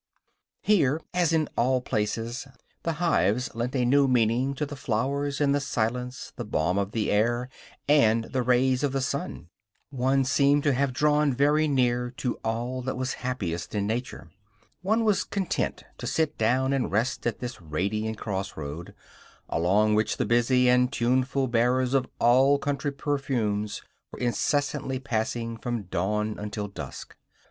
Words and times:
Here, 0.63 0.99
as 1.13 1.31
in 1.31 1.47
all 1.55 1.79
places, 1.79 2.47
the 2.81 2.93
hives 2.93 3.53
lent 3.53 3.75
a 3.75 3.85
new 3.85 4.07
meaning 4.07 4.55
to 4.55 4.65
the 4.65 4.75
flowers 4.75 5.39
and 5.39 5.53
the 5.53 5.59
silence, 5.59 6.33
the 6.37 6.43
balm 6.43 6.79
of 6.79 6.91
the 6.91 7.11
air 7.11 7.49
and 7.87 8.23
the 8.23 8.41
rays 8.41 8.81
of 8.83 8.93
the 8.93 9.01
sun. 9.01 9.49
One 9.91 10.25
seemed 10.25 10.63
to 10.63 10.73
have 10.73 10.91
drawn 10.91 11.35
very 11.35 11.67
near 11.67 12.09
to 12.17 12.39
all 12.43 12.81
that 12.81 12.97
was 12.97 13.13
happiest 13.21 13.75
in 13.75 13.85
nature. 13.85 14.31
One 14.81 15.03
was 15.05 15.23
content 15.23 15.83
to 15.99 16.07
sit 16.07 16.35
down 16.35 16.73
and 16.73 16.91
rest 16.91 17.27
at 17.27 17.37
this 17.37 17.61
radiant 17.61 18.17
cross 18.17 18.57
road, 18.57 18.95
along 19.49 19.93
which 19.93 20.17
the 20.17 20.25
busy 20.25 20.67
and 20.67 20.91
tuneful 20.91 21.47
bearers 21.47 21.93
of 21.93 22.07
all 22.17 22.57
country 22.57 22.91
perfumes 22.91 23.83
were 24.11 24.17
incessantly 24.17 24.97
passing 24.97 25.57
from 25.57 25.83
dawn 25.83 26.39
until 26.39 26.67
dusk. 26.67 27.15